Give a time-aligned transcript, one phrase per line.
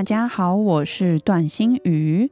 [0.00, 2.30] 大家好，我是段心宇。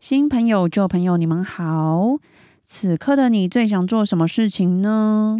[0.00, 2.16] 新朋友、旧朋友，你们好。
[2.64, 5.36] 此刻的你最想做什么事情呢？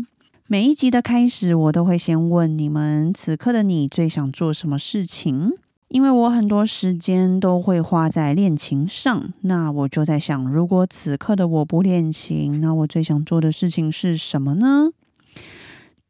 [0.47, 5.53] 每一集的开始，我都会先问你们：此刻的你最想做什么事情？
[5.89, 14.91] 因为我很多时间都会花在练琴上，那我就在想，如果此刻的我不练琴，那我最想做的事情是什么呢？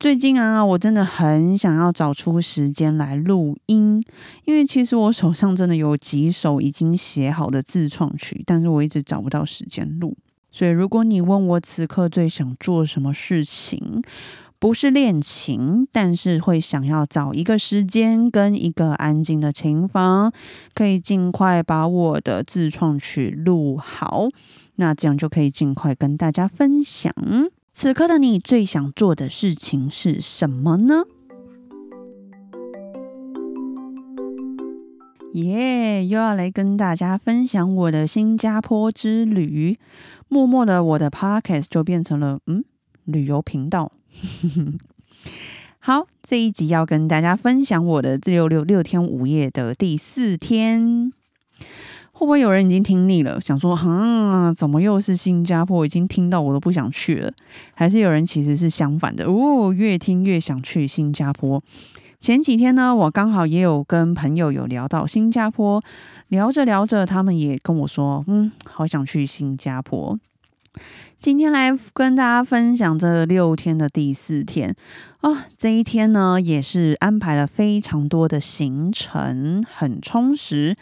[0.01, 4.03] 最近啊，我真的很想要找出时间来录音，
[4.47, 10.17] 因为其实我手上真的有几首已经写好的自创曲，但是我一直找不到时间录。
[10.51, 14.03] 所以，如果你问我此刻最想做什么事情，
[14.59, 20.33] 不是练琴，但是会想要找一个时间跟一个安静的琴房，
[20.73, 24.31] 可以尽快把我的自创曲录好，
[24.77, 27.13] 那这样就可以尽快跟大家分享。
[27.73, 31.05] 此刻的你最想做的事情是什么呢？
[35.35, 39.79] 耶，又要来跟大家分享我的新加坡之旅。
[40.29, 42.65] 默默的，我的 podcast 就变成了嗯
[43.05, 43.93] 旅游频道。
[45.79, 51.13] 好，这一集要跟大家分享我的六六六天五夜的第四天。
[52.21, 55.87] 会不会有人已经听腻了，想说，啊，怎么又是新加坡？
[55.87, 57.33] 已经听到我都不想去了。
[57.73, 61.63] 还是有人其实是相反的，哦，越听越想去新加坡。
[62.21, 65.83] 前几天呢，我刚好也有跟朋友有聊到新加坡，
[66.29, 70.19] 聊着聊着，他们也跟我说，嗯，好想去新加坡。
[71.19, 74.75] 今天来跟大家分享这六天的第四天
[75.23, 80.77] 啊，这一天呢，也是安排了非常多的行程，很充实。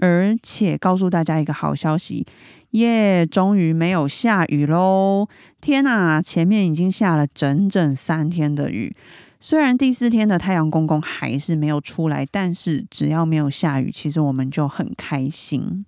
[0.00, 2.26] 而且告诉大家一个好消息，
[2.70, 3.26] 耶！
[3.26, 5.28] 终于没有下雨喽！
[5.60, 8.96] 天哪，前面已经下了整整三天的雨。
[9.40, 15.84] 虽然第四天的太阳公公还是没有出来，但是只要没有下雨，其实我们就很开心。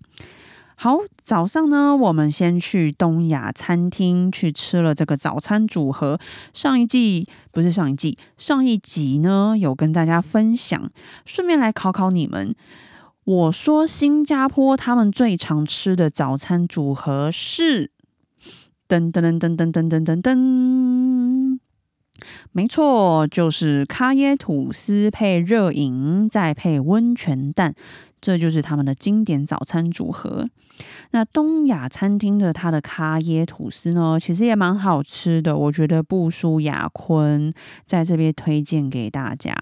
[0.74, 6.18] 好，早上呢，我们先去东亚餐厅去吃了这个早餐组合。
[6.52, 10.90] 上一季不是上一季，上一集呢有跟大家分享，
[11.24, 12.54] 顺便来考考你们。
[13.24, 17.92] 我说新加坡他们最常吃的早餐组合是
[18.88, 21.58] 噔噔噔噔噔噔噔噔噔，
[22.50, 27.74] 没错，就是咖椰吐司配热饮，再配温泉蛋，
[28.20, 30.48] 这就是他们的经典早餐组合。
[31.12, 37.52] 那东亚餐厅的它的咖椰吐司呢，其实也蛮好吃的，我觉得不输雅坤，
[37.86, 39.54] 在这边推荐给大家。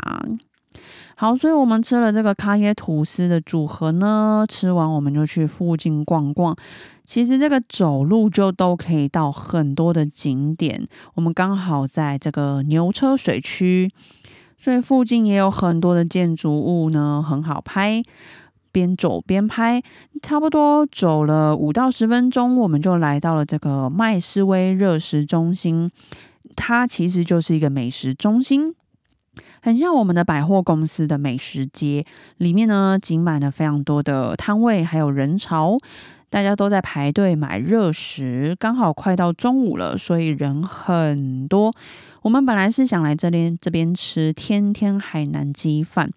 [1.20, 6.56] 好，所以我们吃了这个咖椰吐司的组合呢，吃完我们就去附近逛逛。
[7.04, 10.88] 其实这个走路就都可以到很多的景点。
[11.12, 13.92] 我们刚好在这个牛车水区，
[14.58, 18.02] 所以附近也有很多的建筑物呢，很好拍。
[18.72, 19.82] 边走边拍，
[20.22, 25.90] 差不多走了五到十分钟，我们就来到了这个麦斯威热食中心。
[26.56, 28.74] 它其实就是一个美食中心。
[29.62, 32.04] 很像我们的百货公司的美食街，
[32.38, 35.76] 里面呢挤满了非常多的摊位，还有人潮，
[36.30, 38.56] 大家都在排队买热食。
[38.58, 41.74] 刚好快到中午了，所以人很多。
[42.22, 46.10] 我们本来是想来这边这边吃天天海南鸡饭，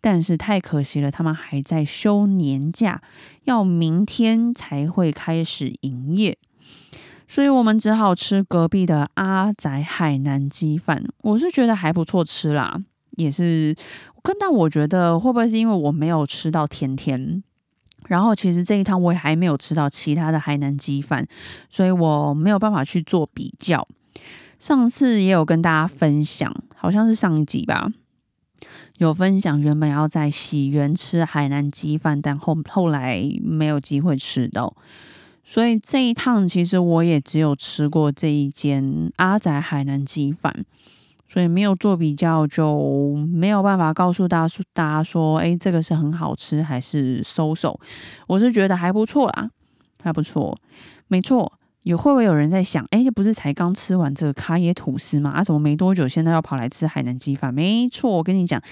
[0.00, 3.02] 但是太可惜了，他们还在休年假，
[3.44, 6.36] 要明天才会开始营业。
[7.32, 12.78] 所以我们只好吃隔壁的阿仔海南鸡饭，我是觉得还不错吃啦，
[13.12, 13.74] 也是。
[14.38, 17.42] 但我觉得会不会是因为我没有吃到甜甜，
[18.06, 21.26] 然后其实这一趟我也还没有吃到其他的海南鸡饭，
[21.70, 23.88] 所以我没有办法去做比较。
[24.58, 27.90] 上次也有跟大家分享，好像是上一集吧，
[28.98, 34.76] 有分享原本要在喜园吃海南鸡饭，但后后来没有机会吃到。
[35.44, 40.64] 所以这一趟其实我也只有吃过这一间阿仔海南鸡饭，
[41.28, 47.78] 所以没有做比较，就没有办法告诉大家大家说，哎，这个是很好吃还是收手？
[48.26, 49.50] 我是觉得还不错啦，
[50.02, 50.56] 还不错，
[51.08, 51.52] 没错。
[51.82, 55.30] 有会不会有人在想，哎，不是才刚吃完这个卡耶吐司吗？
[55.30, 57.52] 啊，怎么没多久现在要跑来吃海南鸡饭？
[57.52, 58.62] 没错，我跟你讲，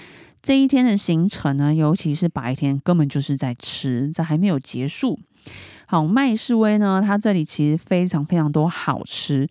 [0.41, 5.19] 这一天的行程呢，尤其是白天，根本就是在吃，这还没有结束。
[5.85, 9.49] 好，麦士威呢，它这里其实非常非常多好吃，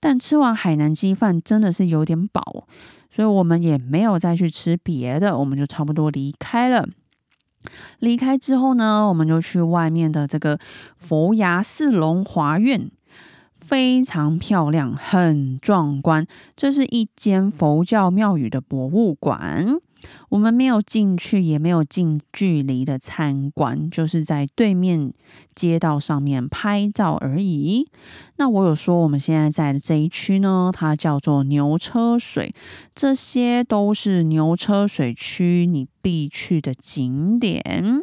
[0.00, 2.66] 但吃完海南鸡饭真的是有点饱，
[3.10, 6.88] 所以我们也没有再去吃别的，我们就差不多离开了。
[7.98, 10.58] 离开之后呢，我们就去外面的这个
[10.96, 12.90] 佛牙寺龙华院，
[13.54, 16.26] 非常漂亮，很壮观。
[16.56, 19.66] 这是一间佛教庙宇的博物馆。
[20.28, 25.12] 我们没有进去，也没有近距离的参观，就是在对面
[25.54, 27.88] 街道上面拍照而已。
[28.36, 32.54] 那我有说，我们现在在的这一区呢，它叫做牛车水，
[32.94, 38.02] 这些都是牛车水区你必去的景点。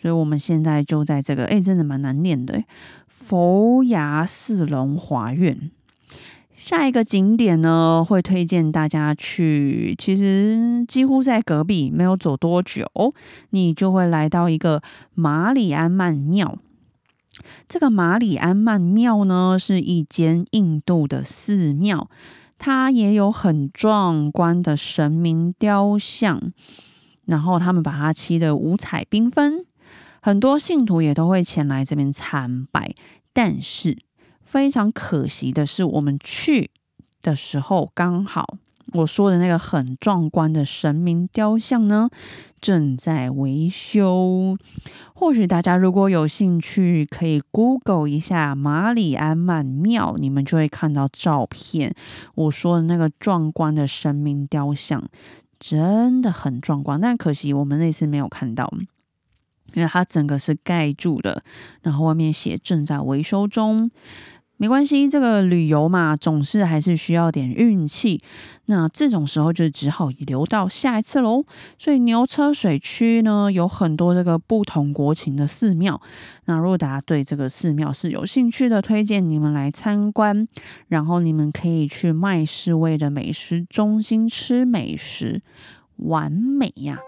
[0.00, 2.62] 所以我们现在就在这个，哎，真的蛮难念的，
[3.08, 5.72] 佛牙寺龙华院。
[6.58, 9.94] 下一个景点呢，会推荐大家去。
[9.96, 12.84] 其实几乎在隔壁，没有走多久，
[13.50, 14.82] 你就会来到一个
[15.14, 16.58] 马里安曼庙。
[17.68, 22.10] 这个马里安曼庙呢，是一间印度的寺庙，
[22.58, 26.52] 它也有很壮观的神明雕像，
[27.26, 29.64] 然后他们把它漆的五彩缤纷，
[30.20, 32.96] 很多信徒也都会前来这边参拜，
[33.32, 33.98] 但是。
[34.48, 36.70] 非常可惜的是，我们去
[37.20, 38.56] 的时候刚好
[38.94, 42.08] 我说的那个很壮观的神明雕像呢
[42.58, 44.56] 正在维修。
[45.12, 51.94] 或许大家如果有兴趣，可以 Google 一下马里安曼庙，你们就会看到照片。
[52.34, 55.04] 我说的那个壮观的神明雕像
[55.60, 58.72] 真的很壮观，但可惜我们那次没有看到。
[59.74, 61.42] 因为它整个是盖住的，
[61.82, 63.90] 然后外面写正在维修中。
[64.58, 68.20] 没关系，这个旅游嘛，总是还是需要点运气。
[68.66, 71.44] 那这种时候就只好留到下一次喽。
[71.78, 76.00] 所以牛车水区呢，有很多这个不同国情的寺庙。
[76.46, 80.48] 那如果大家对这个寺庙是有兴趣的，推荐你们来参观。
[80.88, 85.40] 然后你们可以去麦士威的美食中心吃美食，
[85.96, 86.98] 完美呀！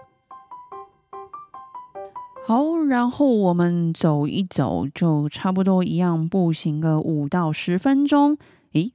[2.43, 8.37] 好，然后我们走一走，就差不多一样步行个五到十分钟。
[8.73, 8.91] 咦，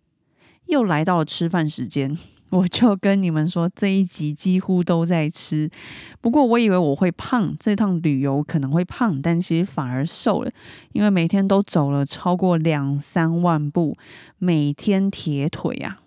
[0.66, 2.18] 又来到了吃饭时间。
[2.50, 5.70] 我就跟你们说，这一集几乎都在吃。
[6.20, 10.50] 不过我以为我会胖，这趟旅游可能会胖，但其实反而瘦了，
[10.92, 13.96] 因为每天都走了超过两三万步，
[14.38, 15.98] 每天铁腿呀。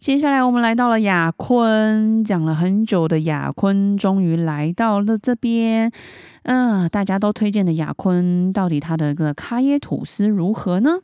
[0.00, 5.92] 接下来我们来到了雅坤，讲了很久的雅坤，终于来到了这边。
[6.44, 11.00] 嗯，大家都推荐的雅坤，到底它的个咖耶吐司如何呢？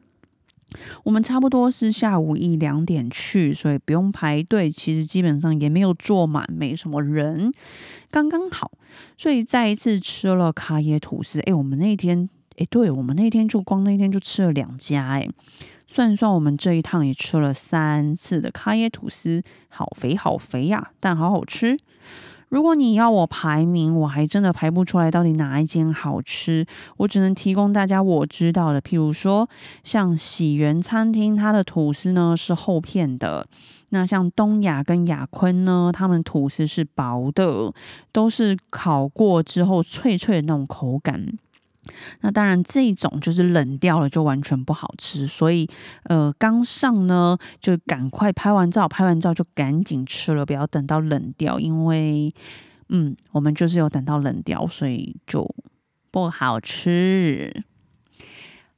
[1.05, 7.53] 我们差不多是下午一两点去，所以不用排队，其实基本上也没有坐满，没什么人，
[8.11, 8.73] 刚刚好。
[9.19, 11.39] 所以再一次吃了咖耶吐司。
[11.41, 12.27] 哎，我们那天，
[12.57, 15.29] 哎，对我们那天就光那天就吃了两家，哎。
[15.87, 21.79] 算算，我们这一趟也吃了三次的咖椰吐司，好肥好肥呀，但好好吃。
[22.49, 26.65] 如果你要我排名，我还真的排不出来到底哪一间好吃。
[26.99, 29.49] 我只能提供大家我知道的，譬如说
[29.83, 33.44] 像喜源餐厅，它的吐司呢是厚片的；
[33.88, 37.73] 那像东亚跟雅坤呢，他们吐司是薄的，
[38.12, 41.26] 都是烤过之后脆脆的那种口感。
[42.21, 45.26] 那当然，这种就是冷掉了，就完全不好吃。
[45.26, 45.69] 所以，
[46.05, 51.59] 呃，刚上呢，就赶快拍完照，拍完照就赶紧吃了，不要等到冷掉。
[51.59, 52.35] 因为，
[52.88, 55.49] 嗯，我们就是有等到冷掉，所以就
[56.11, 57.64] 不好吃。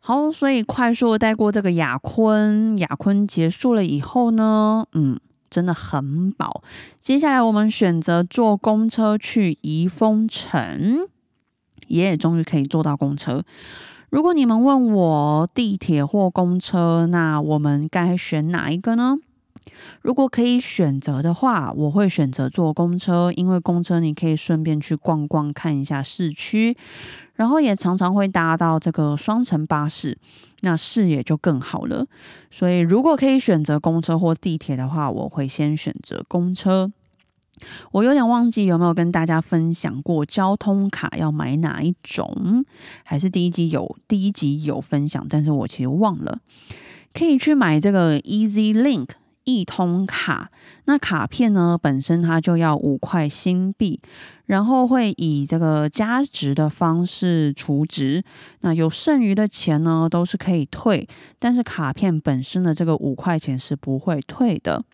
[0.00, 5.18] 好，所以快速带过这个雅坤，雅坤结束了以后呢，嗯，
[5.50, 6.62] 真的很饱。
[7.00, 11.08] 接下来我们选择坐公车去宜丰城。
[11.88, 13.42] 爷爷终于可以坐到公车。
[14.10, 19.16] 如果你们问我地铁或公车，那我们该选哪一个呢？
[20.00, 26.74] 如果可以选择的话，我会选择坐公车，因为公车你可以顺便去逛逛，看一下市区，
[27.34, 30.16] 然后也常常会搭到这个双层巴士，
[30.62, 32.06] 那视野就更好了。
[32.50, 36.90] 所以如果可以选择公车或地铁的话，我会先选择公车。
[37.92, 42.64] 我有点忘记有没有跟大家分享过交通卡要买哪一种，
[43.04, 46.38] 还是第一集有第一集有分享，但是我其实忘了。
[47.14, 49.08] 可以去买这个 Easy Link
[49.44, 50.50] 一通卡。
[50.84, 54.00] 那卡片呢，本身它就要五块新币，
[54.46, 58.22] 然后会以这个加值的方式储值。
[58.60, 64.84] 那有剩余的钱呢，都是可以退，但是卡片本身的这个五块钱是不会退的。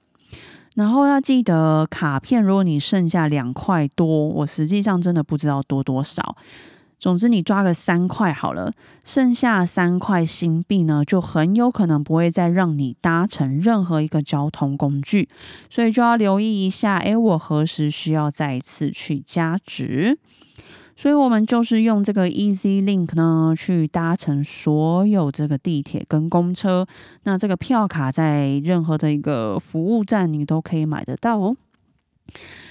[0.75, 6.37] 然后要记得，卡片如果你剩下两块多，我实际上真的不知道多多少。
[6.99, 8.73] 总之，你抓个三块好了，
[9.05, 15.29] 剩下三块新币呢，就很有可能不会再让你搭乘任何一个交通工具，
[15.69, 20.19] 所以就要留意一下，诶，我何时需要再一次去加值？
[20.97, 26.87] 所以我们就是用这个 Easy Link 呢，去搭乘所有这个地铁跟公车。
[27.25, 31.57] 那这个票卡在任何的一个服务站，你都可以买得到哦。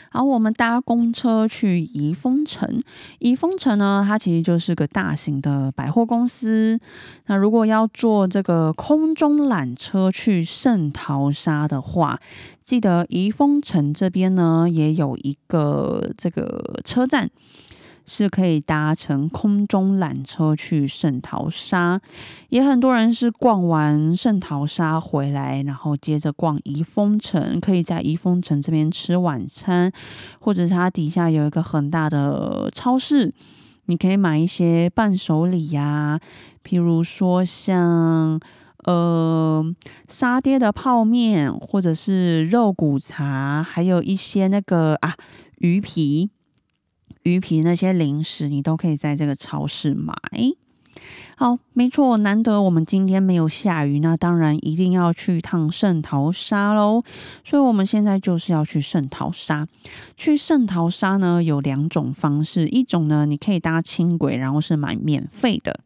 [0.09, 2.83] 好，我们搭公车去宜丰城。
[3.17, 6.79] 宜丰城呢，它其实就是个大型的百货公司。
[7.25, 12.19] 那如果要坐这个空中缆车去圣淘沙的话，
[12.63, 17.29] 记得宜丰城这边呢也有一个这个车站。
[18.05, 22.00] 是可以搭乘空中缆车去圣淘沙，
[22.50, 29.91] 也很多人是逛完圣淘沙回来，然后接着逛怡丰城，可以在怡丰城这边吃晚餐，
[30.39, 33.33] 或者它底下有一个很大的超市，
[33.86, 36.19] 你可以买一些伴手礼呀，
[36.63, 38.39] 譬如说像
[38.83, 39.65] 呃
[40.07, 45.15] 沙爹的泡面，或者是肉骨茶，还有一些那个啊
[45.60, 46.29] 鱼皮。
[47.23, 50.13] 鱼皮那些零食，你都可以在这个超市买。
[51.35, 57.03] 好，没错，难得我们今天没有下雨，那当然一定要去趟圣淘沙喽。
[57.43, 59.67] 所以，我们现在就是要去圣淘沙。
[60.15, 65.79] 去圣淘沙呢，有两种方式，一种呢，你可以搭轻轨，然后是买免费的。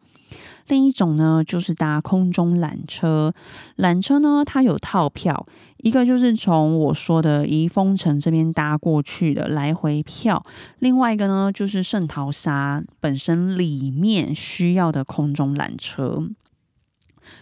[0.67, 3.33] 另一种呢，就是搭空中缆车。
[3.77, 5.45] 缆车呢，它有套票，
[5.77, 10.43] 一个就是从我说的怡丰城这边搭过去的来回票，
[10.79, 16.27] 另外一个呢，就是圣淘沙本身里面需要的空中缆车。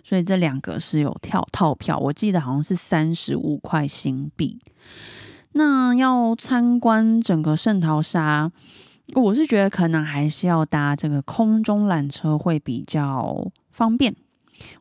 [0.03, 4.59] 所以这两个是有跳套票，我记得好像是三十五块新币。
[5.53, 8.51] 那要参观整个圣淘沙。
[9.13, 14.15] 我是觉得可能还是要搭这个空中缆车会比较方便。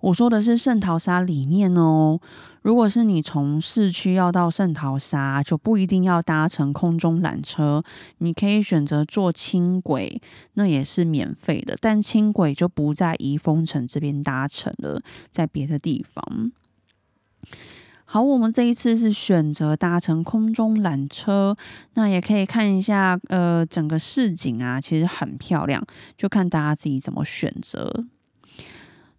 [0.00, 2.20] 我说的是圣淘沙里面哦，
[2.62, 7.82] 如果是你从市区要到圣淘沙，就不一定要搭乘空中缆车，
[8.18, 10.20] 你可以选择坐轻轨，
[10.54, 11.76] 那也是免费的。
[11.80, 15.02] 但轻轨就不在宜丰城这边搭乘了，
[15.32, 16.52] 在别的地方。
[18.06, 21.56] 好，我们这一次是选择搭乘空中缆车，
[21.94, 25.84] 那也可以看一下，呃，整个市景啊，其实很漂亮，
[26.16, 28.04] 就看大家自己怎么选择。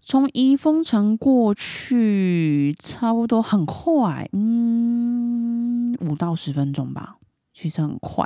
[0.02, 7.18] 从宜丰城过去，差不多很快，嗯，五到十分钟吧。
[7.56, 8.24] 其实很快，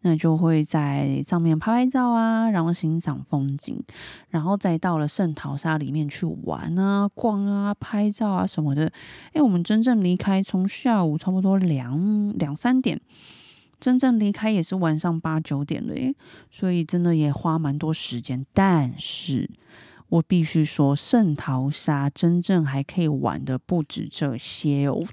[0.00, 3.80] 那就会在上面拍拍照啊，然后欣赏风景，
[4.30, 8.92] 然后再到了圣淘沙里面去玩啊、逛啊、拍照啊什么的。
[9.32, 13.00] 哎，我们真正离开从下午差不多两两三点，
[13.78, 16.12] 真正离开也是晚上八九点了耶，
[16.50, 18.44] 所以真的也花蛮多时间。
[18.52, 19.48] 但是
[20.08, 25.04] 我必须说，圣淘沙真正还可以玩的不止这些哦。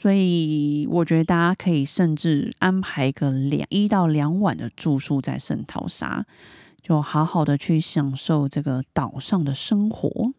[0.00, 6.24] 所以我觉得大家可以甚至安排个两一到两晚的住宿在圣淘沙，
[6.82, 10.32] 就好好的去享受这个岛上的生活。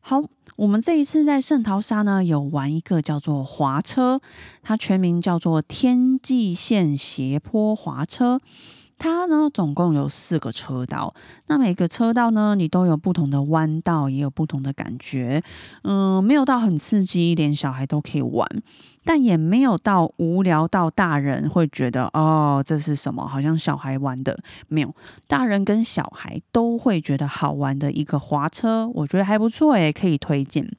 [0.00, 0.22] 好，
[0.56, 4.20] 我们这一次在圣淘沙呢，有玩一个叫做滑车，
[4.62, 8.38] 它全名叫做天际线斜坡滑车。
[8.98, 11.14] 它呢，总共有四个车道，
[11.46, 15.42] 那每个车道呢，你都有不同的弯道，也有不同的感觉。
[15.82, 18.46] 嗯，没有到很刺激，连小孩都可以玩，
[19.04, 23.26] 但也没有到无聊到大人会觉得哦，这是什么？
[23.26, 24.94] 好像小孩玩的，没有，
[25.26, 30.76] 大人跟小孩都会觉得好玩的一个滑车，我觉得还不错诶，可以推荐。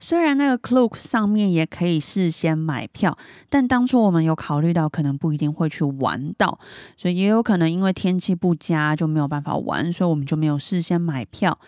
[0.00, 3.16] 虽然那个 clock 上面也可以事先买票，
[3.48, 6.58] 但当初我们有考虑到可能不一定会去玩到，
[6.96, 11.58] 所以也有可能因为天气不佳就没有办法玩，所以我们就没有事先买票，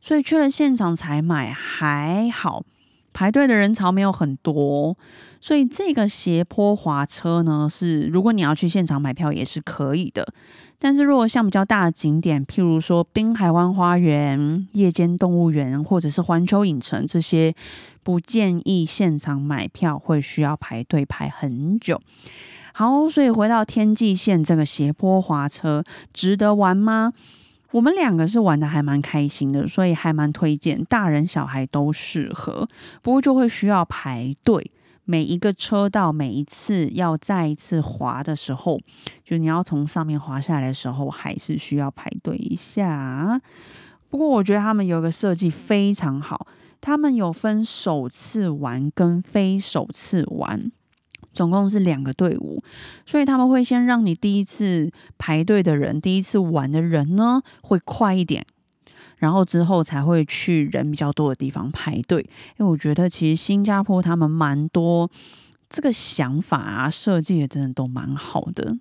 [0.00, 2.62] 所以去了现场才买，还好
[3.12, 4.96] 排队的人潮没有很多，
[5.40, 10.26] 所以这个斜坡滑车呢，是如果你要去现场买票也是可以的。
[10.80, 17.52] 但是，如果像比较大的景点，譬如说滨海湾花园、夜间动物园，或者是环球影城这些，
[18.04, 22.00] 不建议现场买票，会需要排队排很久。
[22.74, 27.12] 好，所以回到天际线这个斜坡滑车，值得玩吗？
[27.72, 32.68] 我们两个是玩的还蛮开心的，所以还蛮推荐，大人小孩都适合。
[33.02, 34.70] 不过就会需要排队，
[35.04, 38.80] 每一个车道每一次要再一次滑的时候，
[39.22, 43.40] 就你要从上面滑下来的时候，还是需要排队一下。
[44.08, 46.46] 不过我觉得他们有个设计非常好，
[46.80, 50.72] 他们有分首次玩跟非首次玩。
[51.38, 52.60] 总共是两个队伍，
[53.06, 58.44] 所以他们会先让你第一次排队的人、第一次玩的人呢会快一点，
[59.18, 62.28] 然后之后才会去人比较多的地方排队。
[62.58, 65.08] 因为我觉得其实新加坡他们蛮多
[65.70, 68.76] 这个想法啊，设计也真的都蛮好的。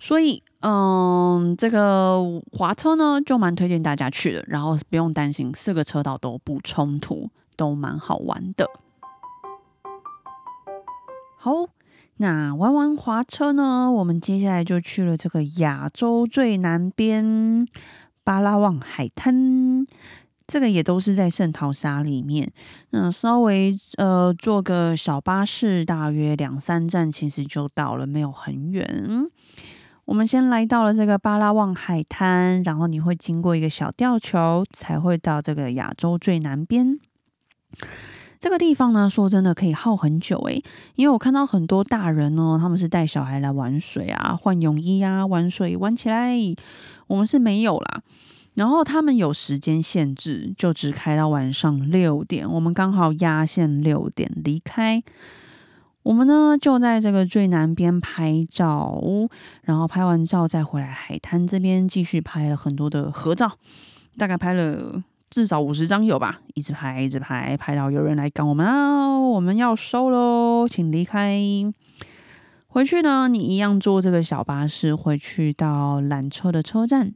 [0.00, 8.66] 所以，嗯，这个滑车呢就蛮推荐大家去的，然后不用担心四个车道都不冲突，都蛮好玩的。
[11.40, 11.68] 好，
[12.16, 17.64] 那玩完滑车呢，我们接下来就去了这个亚洲最南边
[18.24, 19.86] 巴拉望海滩。
[20.48, 22.50] 这个也都是在圣淘沙里面。
[22.90, 29.30] 那稍微呃坐个小巴士，大约两三站，其实就到了，没有很远。
[30.06, 36.98] 我们先来到了这个巴拉望海滩，然后你会经过一个小吊桥，才会到这个亚洲最南边。
[38.40, 40.62] 这个地方呢，说真的可以耗很久诶，
[40.94, 46.36] 因为我看到很多大人呢，他们是带小孩来玩水啊，换泳衣啊，玩水玩起来。
[47.08, 48.02] 我们是没有啦，
[48.54, 52.48] 然后他们有时间限制，就只开到晚上六点。
[52.48, 55.02] 我们刚好压线六点离开，
[56.02, 59.02] 我们呢就在这个最南边拍照，
[59.62, 63.52] 然后拍完照再回来海滩这边继续拍了很多的合照，
[64.16, 65.02] 大概拍了。
[65.30, 69.18] 至少五十张有吧，一直拍，一直拍，拍到有人来赶我们啊！
[69.18, 71.38] 我们要收喽，请离开。
[72.66, 77.14] 回去呢，你一样坐这个小巴士回去到缆车的车站。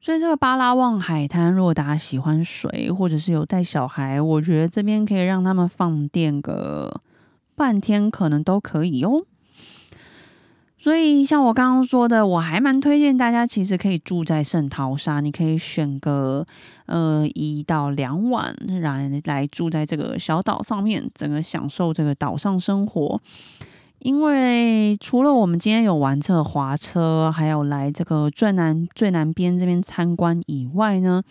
[0.00, 7.00] 所以这个巴拉望海滩，如果大家喜欢水，或者是有带小孩，我觉得这边可以让他们放电个
[7.54, 9.24] 半天，可能都可以哦。
[10.84, 16.46] 所以，像我刚刚说的，我还蛮推荐大家，其实可以住在圣淘沙，你可以选个
[16.84, 23.18] 呃一到两晚，然来住在这个小岛上面，整个享受这个岛上生活。
[24.00, 31.22] 因为除了我们今天有玩这个滑车，还有来这个最南最南边这边参观以外呢，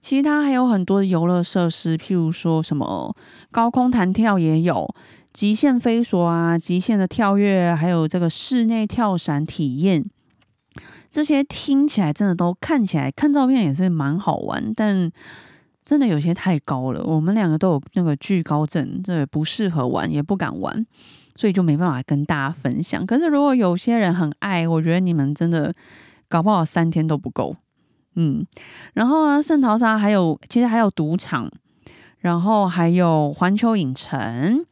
[0.00, 3.12] 其实它还有很多游乐设施，譬如说什么
[3.50, 4.88] 高空弹跳也有。
[5.36, 10.02] 极限飞索啊，极限的跳跃，还有这个室内跳伞体验，
[11.10, 15.12] 这些听起来真的都看起来看照片也是蛮好玩，但
[15.84, 17.04] 真的有些太高了。
[17.04, 20.86] 我们两个都有那个惧高症，这不适合玩，也不敢玩，
[21.34, 23.04] 所以就没办法跟大家分享。
[23.04, 25.70] 可是如果有些人很爱，我觉得你们真的
[26.30, 27.54] 搞不好三天都不够。
[28.14, 28.42] 嗯，
[28.94, 31.50] 然后呢，圣淘沙还有其实还有赌场，
[32.20, 34.64] 然后还有环球影城。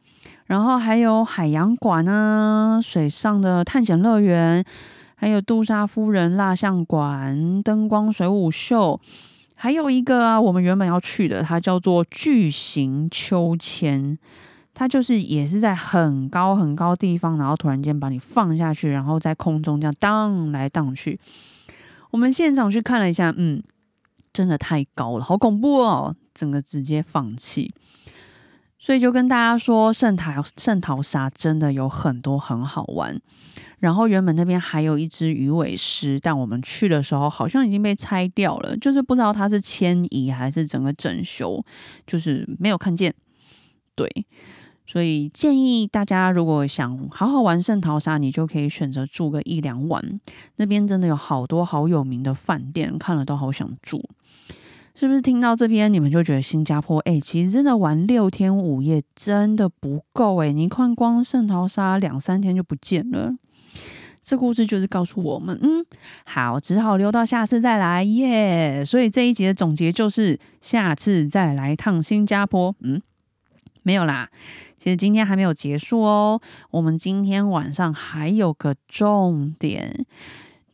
[0.45, 4.63] 然后还有海洋馆啊，水上的探险乐园，
[5.15, 8.99] 还有杜莎夫人蜡像馆、灯光水舞秀，
[9.55, 14.17] 还有一个啊，我们原本要去的，它叫做巨型秋千，
[14.73, 21.19] 它就是也是在很高很高地方，然后突然间把你放下去，然后在空中这样荡来荡去。
[22.11, 23.63] 我们现场去看了一下，嗯，
[24.31, 27.73] 真的太高了，好恐怖哦，整个直接放弃。
[28.85, 33.19] 所以就跟大家说，圣淘圣淘沙真的有很多很好玩。
[33.79, 41.65] 然后原本那边还有一只鱼尾狮，但我们去的时候好像已经被拆掉了，就是不知道它是迁移还是整个整修，
[42.05, 43.11] 就是没有看见。
[43.95, 44.07] 对，
[44.85, 50.19] 所以建议大家如果想好好玩圣淘沙，你就可以选择住个一两晚。
[50.57, 54.07] 那边真的有好多好有名的饭店，看了都好想住。
[54.95, 60.53] 是不是听到这边你们就觉得新加坡哎，其实真的玩六天五夜真的不够哎？
[60.53, 63.35] 你看光圣淘沙两三天就不见了。
[64.23, 65.85] 这故事就是告诉我们，嗯，
[66.25, 68.83] 好，只好留到下次再来耶。
[68.83, 72.73] 所以这一集的总结就是下次再来趟新加坡。
[72.79, 73.01] 嗯，
[73.83, 74.29] 没有啦，
[74.79, 76.41] 其实今天还没有结束哦。
[76.71, 80.05] 我们今天晚上还有个重点。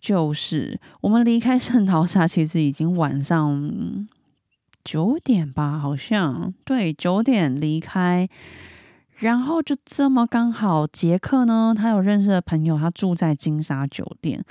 [0.02, 4.08] 就是我们离开圣淘沙，其实已经晚上
[4.84, 6.52] 九点吧，好像。
[6.66, 8.28] 对，九点离开，
[9.18, 14.44] 然后就这么刚好，杰克呢，他有认识的朋友，他住在金沙酒店，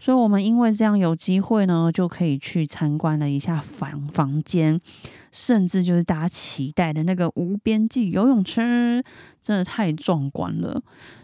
[0.00, 4.80] 所以我们因为这样有机会呢，就可以去参观了一下房房间，
[5.30, 9.04] 甚至就是大家期待的那个无边际游泳池，
[9.40, 10.82] 真的太壮观了。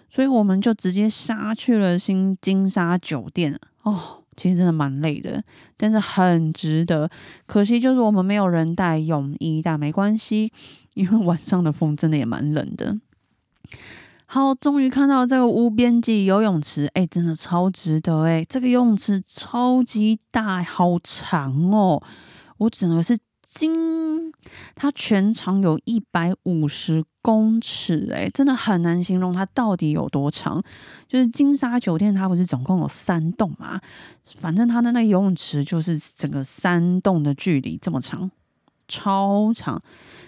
[0.09, 5.43] 所以我们就直接杀去了新金沙酒店哦，其实真的蛮累的，
[5.77, 7.11] 但是很值得。
[7.47, 10.53] 可惜就是我们没有人带泳衣，但没关系，
[10.95, 12.99] 因为晚上的风真的也蛮冷的。
[14.27, 18.45] 好，终于看到这个无边际游泳池，哎，真的超值得哎！
[18.49, 22.03] 这个游泳池超级大，好长哦，
[22.59, 23.19] 我整个是。
[23.55, 24.33] 金，
[24.75, 30.63] 它全长有一百五十公尺，哎，真的很难形容它到底有多长。
[31.07, 33.79] 就是金沙酒店，它不是总共有三栋嘛？
[34.37, 38.31] 反正它的那游泳池就是整个三栋的距离这么长，
[38.89, 39.83] 超长，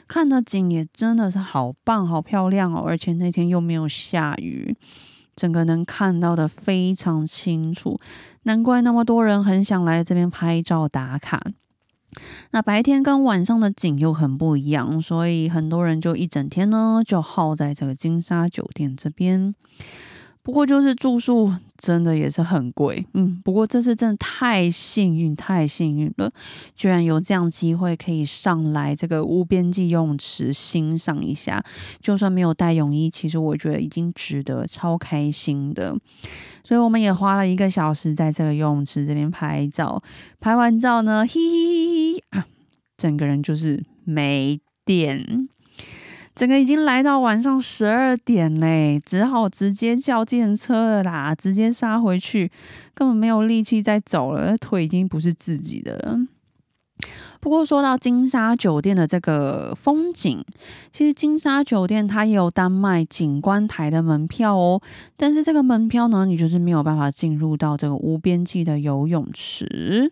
[0.07, 2.85] 看的景也真的是好棒、好漂亮哦！
[2.87, 4.77] 而且那天又没有下雨，
[5.35, 7.99] 整个能看到的非常清楚，
[8.43, 11.43] 难怪那么多人很想来这边拍照打卡。
[12.51, 19.55] 那白天跟晚上的景又很不一样，所以很多人就一整天呢就耗在这个金沙酒店这边。
[20.45, 26.31] 不过就是住宿真的也是很贵，嗯，不过这次真的太幸运，太幸运了，
[26.77, 31.65] 居然有这样机会可以上来这个无边际游泳池欣赏一下。
[32.03, 35.97] 就算没有带泳衣，其实我觉得已经值得，超开心的。
[36.63, 40.03] 所以我们也花了一个小时在这个游泳池这边拍照，
[40.41, 42.47] 拍完照呢，嘿嘿嘿嘿啊，
[42.99, 45.49] 整个人就是没电。
[46.35, 52.51] 整个已经来到晚上十二点嘞，只好直接叫电车了啦，直接杀回去，
[52.93, 56.19] 根本没有力气再走了，腿已经不是自己的了。
[57.41, 60.43] 不过说到金沙酒店的这个风景，
[60.91, 64.81] 其实金沙酒店它也有单卖景观台的门票哦，
[65.17, 70.11] 但是这个门票呢，你就是没有办法进入到这个无边际的游泳池。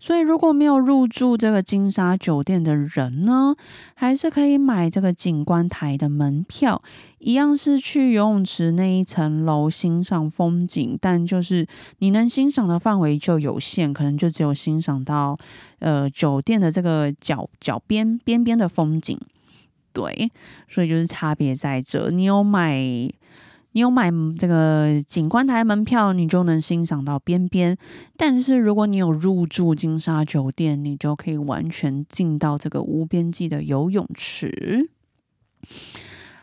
[0.00, 3.54] 所以，如果没有入住这个金沙酒店的人呢，
[3.94, 6.80] 还是可以买这个景观台的门票，
[7.18, 11.66] 一样是去游泳池那一层楼欣赏风景，但就是
[11.98, 15.36] 你能欣赏的范围就有限，可能就只有欣赏到
[15.80, 19.18] 呃酒店的这个角角边边边的风景。
[19.92, 20.30] 对，
[20.68, 23.10] 所以就是差别在这，你有买。
[23.78, 27.76] 你有买这个景观台门票，你就能欣赏到边边。
[28.16, 34.90] 但是如果你有入住金沙酒店，你就可以完全进到这个无边际的游泳池。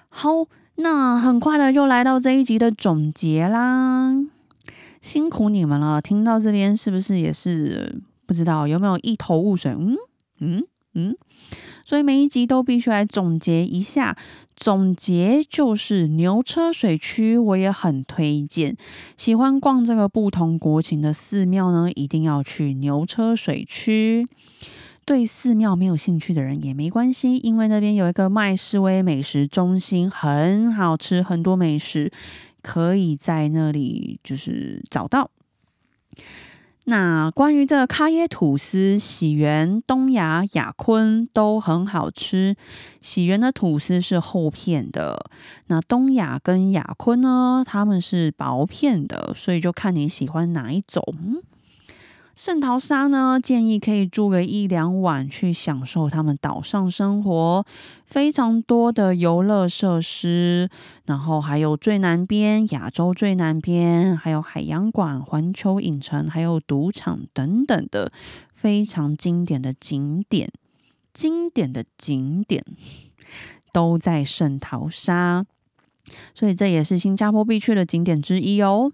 [0.07, 0.29] 好，
[0.75, 4.15] 那很快的就来到这一集的总结啦，
[5.01, 6.01] 辛苦你们了。
[6.01, 9.73] 听到这边是不是也是不知道有没有一头雾水？
[9.73, 9.97] 嗯
[10.39, 11.17] 嗯嗯。
[11.85, 14.17] 所以每一集都必须来总结一下，
[14.55, 18.75] 总结就是牛车水区，我也很推荐。
[19.15, 24.27] 喜欢逛这个不同国情的寺庙呢，一定要去牛车水区。
[25.05, 32.11] 对寺庙没有兴趣的人也没关系，因为那边有一个麦士威美食中心，很好吃，很多美食
[32.63, 35.29] 可以在那里就是找到。
[36.87, 42.55] 那关于这个卡耶吐司、喜源、东雅、雅坤都很好吃。
[43.01, 45.25] 喜源的吐司是厚片的，
[45.67, 51.03] 那东雅跟雅坤呢，他们是薄片的，所以就看你喜欢哪一种。
[52.35, 57.65] 圣淘沙呢，建议可以住个一两晚，去享受他们岛上生活，
[58.05, 60.69] 非常多的游乐设施，
[61.05, 68.11] 然后还有最南边亚洲最南边，还有海洋馆、环球影城，还有赌场等等的
[68.53, 70.51] 非常经典的景点，
[71.13, 72.61] 经典的景点
[73.71, 75.45] 都在圣淘沙，
[76.33, 78.91] 所以这也是新加坡必去的景点之一哦。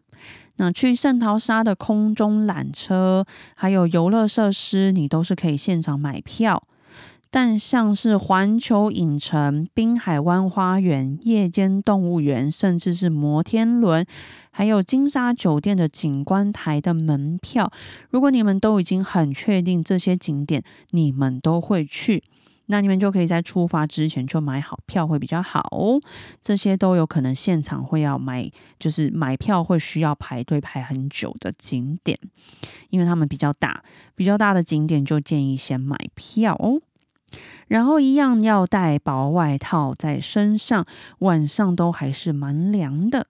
[0.57, 6.63] 那去圣淘沙的空中缆车，还有游乐设施，你都是可以现场买票。
[7.33, 14.05] 但像是环球影城、滨海湾花园、夜间动物园，甚至是摩天轮，
[14.51, 17.71] 还有金沙酒店的景观台的门票，
[18.09, 22.21] 如果你们都已经很确定这些景点，你们都会去。
[22.71, 26.01] 那你们就可以在出发之前就买好票会比较好哦，
[26.41, 32.17] 这些都有可能现场会要买，就是买票会需要排队排很久的景点，
[32.89, 33.83] 因为他们比较大，
[34.15, 36.81] 比较大的景点就建议先买票哦。
[37.67, 40.85] 然后一样要带薄外套在身上，
[41.19, 43.27] 晚上都还是蛮凉的，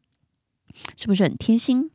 [0.95, 1.89] 是不是很贴心？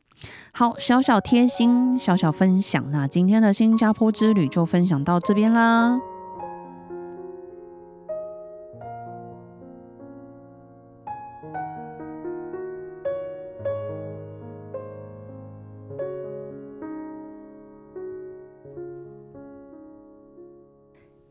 [0.53, 2.91] 好，小小贴心，小小分享。
[2.91, 5.97] 那今天的新加坡之旅就分享到这边啦。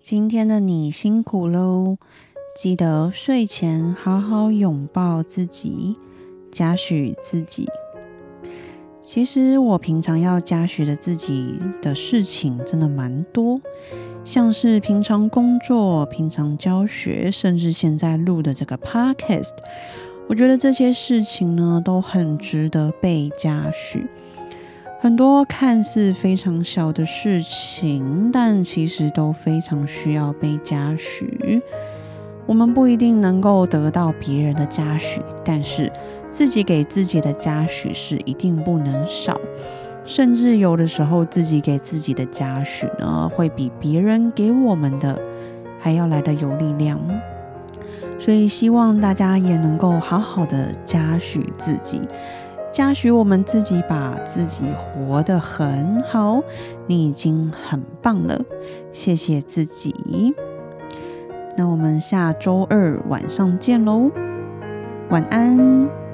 [0.07, 1.97] 今天的你辛苦喽！
[2.55, 5.95] 记得睡前好好拥抱自己，
[6.51, 7.67] 嘉许自己。
[9.01, 13.59] 其实我平常要嘉许的自己的事情真的蛮多，
[14.23, 19.53] 像是平常工作、平常教学，甚至现在录的这个 podcast，
[20.29, 24.05] 我觉得这些事情呢都很值得被嘉许。
[24.99, 31.61] 很多看似非常小的事情，但其实都非常需要被嘉许。
[32.47, 35.91] 我们不一定能够得到别人的嘉许，但是
[36.29, 39.39] 自己给自己的嘉许是一定不能少。
[40.05, 45.19] 甚至有的时候，自己给自己的嘉许呢，会比别人给我们的
[45.79, 46.99] 还要来的有力量。
[48.17, 51.99] 所以，希望大家也能够好好的嘉许自己，
[52.75, 56.43] 嘉许我们自己，把自己活得很好。
[56.87, 58.37] 你已经很棒了，
[58.91, 59.95] 谢谢自己。
[61.55, 64.11] 那我们下周二晚上见喽，
[65.09, 66.04] 晚安。